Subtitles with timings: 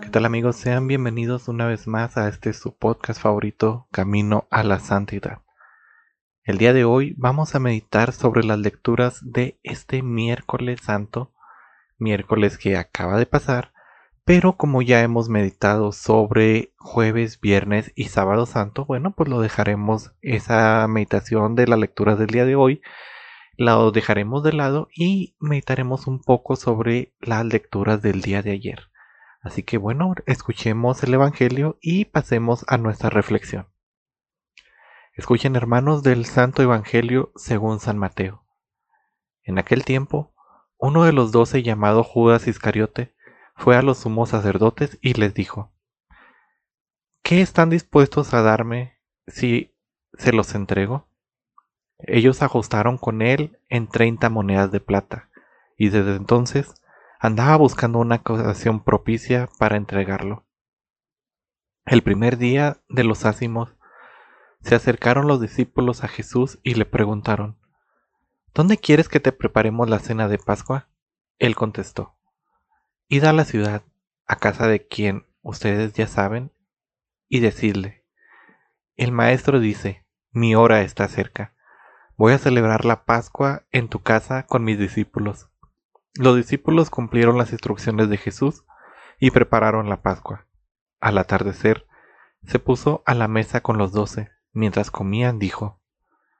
[0.00, 0.56] ¿Qué tal amigos?
[0.56, 5.42] Sean bienvenidos una vez más a este su podcast favorito, Camino a la Santidad.
[6.42, 11.34] El día de hoy vamos a meditar sobre las lecturas de este miércoles santo,
[11.98, 13.74] miércoles que acaba de pasar,
[14.24, 20.12] pero como ya hemos meditado sobre jueves, viernes y sábado santo, bueno, pues lo dejaremos
[20.22, 22.80] esa meditación de la lectura del día de hoy
[23.58, 28.88] la dejaremos de lado y meditaremos un poco sobre las lecturas del día de ayer.
[29.40, 33.68] Así que bueno, escuchemos el Evangelio y pasemos a nuestra reflexión.
[35.14, 38.44] Escuchen hermanos del Santo Evangelio según San Mateo.
[39.42, 40.32] En aquel tiempo,
[40.76, 43.14] uno de los doce llamado Judas Iscariote
[43.56, 45.72] fue a los sumos sacerdotes y les dijo,
[47.22, 49.74] ¿Qué están dispuestos a darme si
[50.14, 51.08] se los entrego?
[51.98, 55.30] Ellos ajustaron con él en treinta monedas de plata,
[55.76, 56.80] y desde entonces
[57.18, 60.46] andaba buscando una ocasión propicia para entregarlo.
[61.84, 63.74] El primer día de los ácimos,
[64.62, 67.58] se acercaron los discípulos a Jesús y le preguntaron,
[68.54, 70.88] ¿Dónde quieres que te preparemos la cena de Pascua?
[71.38, 72.16] Él contestó,
[73.08, 73.82] Id a la ciudad,
[74.26, 76.52] a casa de quien ustedes ya saben,
[77.28, 78.04] y decidle,
[78.96, 81.54] el maestro dice, mi hora está cerca
[82.18, 85.50] Voy a celebrar la Pascua en tu casa con mis discípulos.
[86.14, 88.64] Los discípulos cumplieron las instrucciones de Jesús
[89.18, 90.46] y prepararon la Pascua.
[91.00, 91.86] Al atardecer,
[92.44, 94.30] se puso a la mesa con los doce.
[94.52, 95.80] Mientras comían, dijo,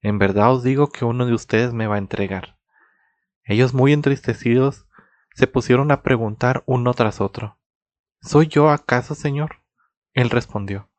[0.00, 2.58] En verdad os digo que uno de ustedes me va a entregar.
[3.44, 4.86] Ellos, muy entristecidos,
[5.34, 7.58] se pusieron a preguntar uno tras otro,
[8.22, 9.62] ¿Soy yo acaso, Señor?
[10.12, 10.90] Él respondió,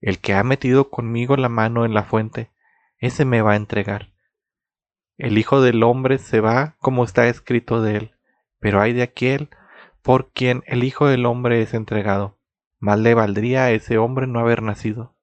[0.00, 2.50] El que ha metido conmigo la mano en la fuente,
[2.98, 4.12] ese me va a entregar.
[5.18, 8.14] El Hijo del Hombre se va como está escrito de él,
[8.60, 9.50] pero hay de aquel
[10.00, 12.38] por quien el Hijo del Hombre es entregado.
[12.78, 15.16] Más le valdría a ese hombre no haber nacido.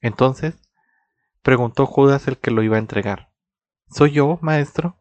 [0.00, 0.60] Entonces,
[1.40, 3.30] preguntó Judas el que lo iba a entregar.
[3.88, 4.98] ¿Soy yo, maestro?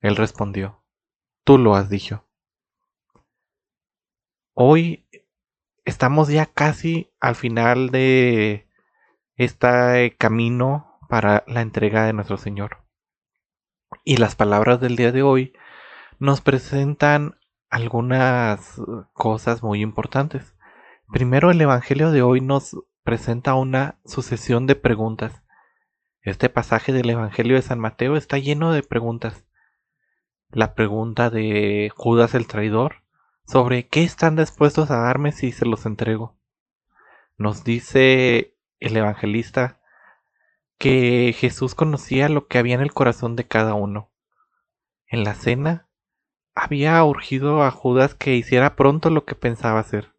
[0.00, 0.82] Él respondió,
[1.44, 2.26] Tú lo has dicho.
[4.52, 5.06] Hoy
[5.84, 8.68] estamos ya casi al final de
[9.36, 12.83] este camino para la entrega de nuestro Señor.
[14.06, 15.54] Y las palabras del día de hoy
[16.18, 17.38] nos presentan
[17.70, 18.78] algunas
[19.14, 20.54] cosas muy importantes.
[21.10, 25.42] Primero, el Evangelio de hoy nos presenta una sucesión de preguntas.
[26.20, 29.46] Este pasaje del Evangelio de San Mateo está lleno de preguntas.
[30.50, 32.96] La pregunta de Judas el traidor
[33.46, 36.36] sobre qué están dispuestos a darme si se los entrego.
[37.38, 39.80] Nos dice el evangelista
[40.84, 44.12] que Jesús conocía lo que había en el corazón de cada uno.
[45.06, 45.88] En la cena
[46.54, 50.14] había urgido a Judas que hiciera pronto lo que pensaba hacer.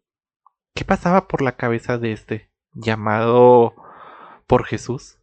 [0.74, 3.76] ¿Qué pasaba por la cabeza de este, llamado
[4.48, 5.20] por Jesús?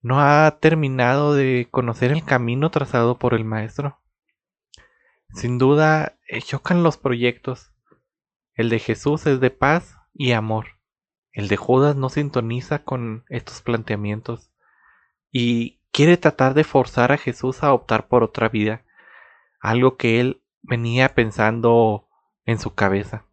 [0.00, 4.00] ¿No ha terminado de conocer el camino trazado por el Maestro?
[5.32, 7.72] Sin duda, eh, chocan los proyectos.
[8.54, 10.73] El de Jesús es de paz y amor.
[11.34, 14.52] El de Judas no sintoniza con estos planteamientos
[15.32, 18.84] y quiere tratar de forzar a Jesús a optar por otra vida,
[19.60, 22.08] algo que él venía pensando
[22.44, 23.26] en su cabeza.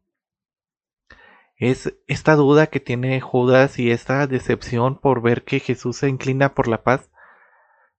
[1.55, 6.55] Es esta duda que tiene Judas y esta decepción por ver que Jesús se inclina
[6.55, 7.11] por la paz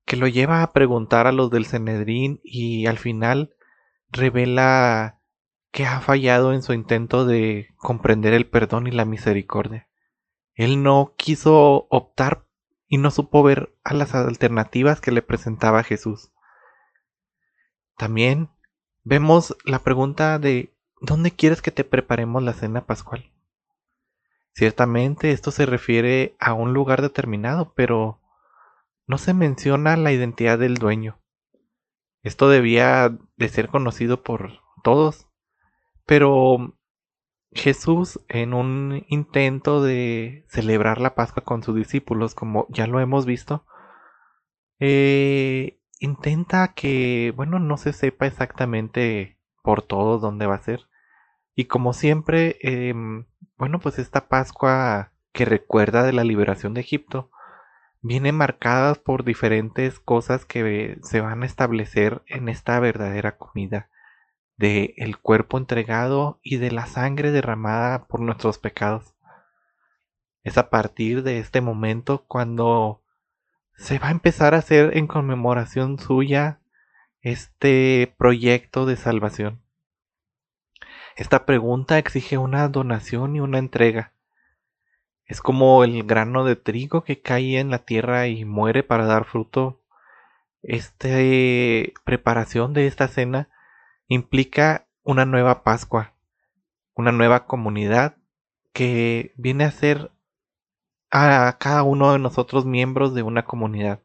[0.04, 3.54] que lo lleva a preguntar a los del Cenedrín y al final
[4.10, 5.20] revela
[5.70, 9.88] que ha fallado en su intento de comprender el perdón y la misericordia.
[10.54, 12.46] Él no quiso optar
[12.86, 16.30] y no supo ver a las alternativas que le presentaba Jesús.
[17.96, 18.50] También
[19.02, 23.32] vemos la pregunta de ¿dónde quieres que te preparemos la cena pascual?
[24.52, 28.20] Ciertamente esto se refiere a un lugar determinado, pero
[29.06, 31.18] no se menciona la identidad del dueño.
[32.22, 35.26] Esto debía de ser conocido por todos,
[36.06, 36.76] pero
[37.54, 43.26] Jesús, en un intento de celebrar la Pascua con sus discípulos, como ya lo hemos
[43.26, 43.64] visto,
[44.80, 50.88] eh, intenta que, bueno, no se sepa exactamente por todos dónde va a ser.
[51.54, 53.26] Y como siempre, em,
[53.56, 57.30] bueno, pues esta Pascua que recuerda de la liberación de Egipto,
[58.00, 63.88] viene marcada por diferentes cosas que se van a establecer en esta verdadera comida
[64.56, 69.14] de el cuerpo entregado y de la sangre derramada por nuestros pecados.
[70.42, 73.02] Es a partir de este momento cuando
[73.76, 76.60] se va a empezar a hacer en conmemoración suya
[77.20, 79.62] este proyecto de salvación.
[81.16, 84.12] Esta pregunta exige una donación y una entrega.
[85.26, 89.24] Es como el grano de trigo que cae en la tierra y muere para dar
[89.24, 89.80] fruto.
[90.62, 91.08] Esta
[92.04, 93.48] preparación de esta cena
[94.08, 96.14] implica una nueva Pascua,
[96.94, 98.16] una nueva comunidad
[98.72, 100.12] que viene a ser
[101.10, 104.02] a cada uno de nosotros miembros de una comunidad.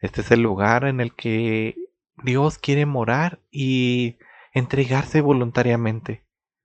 [0.00, 1.76] Este es el lugar en el que
[2.22, 4.18] Dios quiere morar y
[4.52, 6.24] entregarse voluntariamente.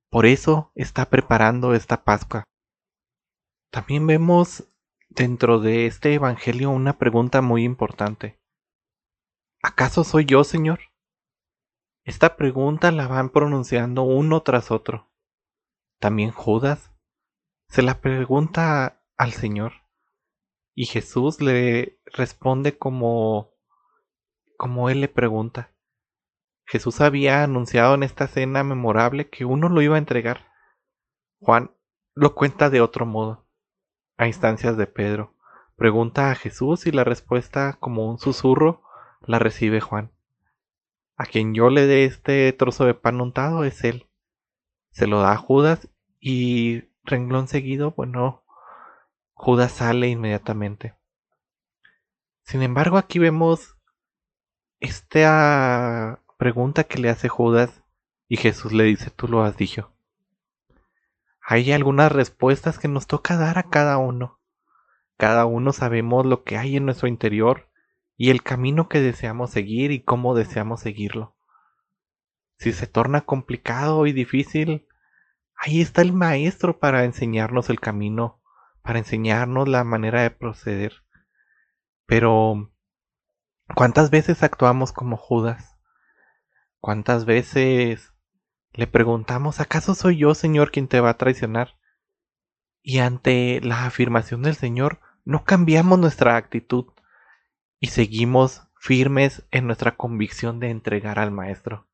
[0.10, 2.44] Por eso está preparando esta Pascua.
[3.72, 4.68] También vemos
[5.10, 8.40] dentro de este Evangelio una pregunta muy importante.
[9.62, 10.93] ¿Acaso soy yo, Señor?
[12.06, 15.10] Esta pregunta la van pronunciando uno tras otro.
[16.00, 16.92] También Judas
[17.70, 19.74] se la pregunta al Señor
[20.76, 23.54] y Jesús le responde como
[24.58, 25.72] como él le pregunta.
[26.66, 30.48] Jesús había anunciado en esta cena memorable que uno lo iba a entregar.
[31.40, 31.72] Juan
[32.16, 33.48] lo cuenta de otro modo
[34.18, 35.36] a instancias de Pedro.
[35.76, 38.84] Pregunta a Jesús y la respuesta, como un susurro,
[39.22, 40.13] la recibe Juan.
[41.16, 44.08] A quien yo le dé este trozo de pan untado es él.
[44.92, 45.90] Se lo da a Judas
[46.20, 48.44] y renglón seguido, bueno,
[49.34, 50.96] Judas sale inmediatamente.
[52.44, 53.78] Sin embargo, aquí vemos
[54.80, 57.84] esta pregunta que le hace Judas
[58.28, 59.94] y Jesús le dice, tú lo has dicho
[61.46, 64.40] hay algunas respuestas que nos toca dar a cada uno.
[65.18, 67.70] Cada uno sabemos lo que hay en nuestro interior
[68.16, 71.36] y el camino que deseamos seguir y cómo deseamos seguirlo.
[72.58, 74.88] Si se torna complicado y difícil,
[75.56, 78.42] ahí está el maestro para enseñarnos el camino,
[78.82, 81.04] para enseñarnos la manera de proceder.
[82.06, 82.72] Pero,
[83.76, 85.78] ¿cuántas veces actuamos como Judas?
[86.80, 88.14] ¿Cuántas veces
[88.74, 91.78] le preguntamos, ¿acaso soy yo, Señor, quien te va a traicionar?
[92.82, 96.93] Y ante la afirmación del Señor, no cambiamos nuestra actitud
[97.84, 101.86] y seguimos firmes en nuestra convicción de entregar al Maestro.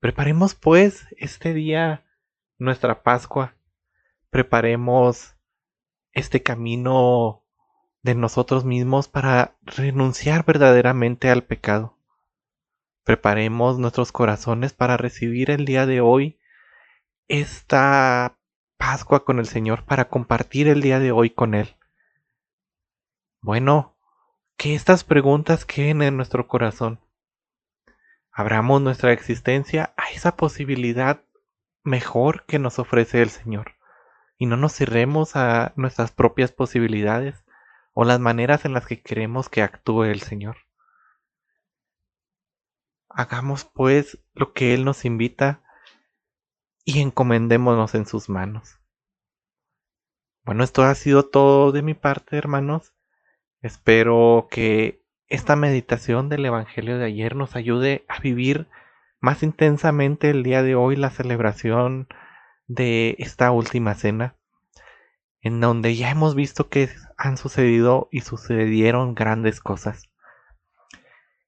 [0.00, 2.06] Preparemos pues este día
[2.56, 3.54] nuestra Pascua,
[4.30, 5.36] preparemos
[6.12, 7.44] este camino
[8.00, 11.98] de nosotros mismos para renunciar verdaderamente al pecado.
[13.04, 16.38] Preparemos nuestros corazones para recibir el día de hoy
[17.28, 18.38] esta
[18.78, 21.76] Pascua con el Señor, para compartir el día de hoy con Él.
[23.42, 23.95] Bueno,
[24.56, 27.00] que estas preguntas queden en nuestro corazón.
[28.30, 31.22] Abramos nuestra existencia a esa posibilidad
[31.82, 33.76] mejor que nos ofrece el Señor
[34.38, 37.44] y no nos cerremos a nuestras propias posibilidades
[37.92, 40.56] o las maneras en las que queremos que actúe el Señor.
[43.08, 45.62] Hagamos pues lo que Él nos invita
[46.84, 48.78] y encomendémonos en sus manos.
[50.44, 52.95] Bueno, esto ha sido todo de mi parte, hermanos.
[53.62, 58.68] Espero que esta meditación del Evangelio de ayer nos ayude a vivir
[59.20, 62.06] más intensamente el día de hoy la celebración
[62.68, 64.36] de esta última cena,
[65.40, 70.10] en donde ya hemos visto que han sucedido y sucedieron grandes cosas.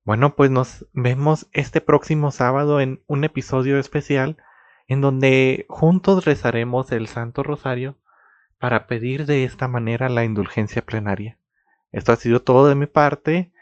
[0.04, 4.38] Bueno, pues nos vemos este próximo sábado en un episodio especial
[4.86, 7.98] en donde juntos rezaremos el Santo Rosario
[8.58, 11.38] para pedir de esta manera la indulgencia plenaria.
[11.92, 13.52] Esto ha sido todo de mi parte.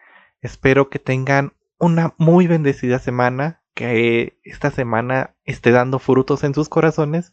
[0.41, 6.69] Espero que tengan una muy bendecida semana, que esta semana esté dando frutos en sus
[6.69, 7.33] corazones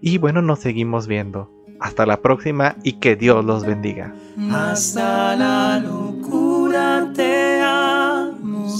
[0.00, 1.50] y bueno, nos seguimos viendo.
[1.80, 4.14] Hasta la próxima y que Dios los bendiga.
[4.50, 7.60] Hasta la locura te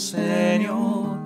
[0.01, 1.19] Señor.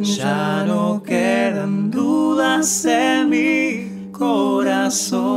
[0.00, 5.36] Ya no quedan dudas en mi corazón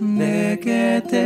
[0.00, 1.25] de que te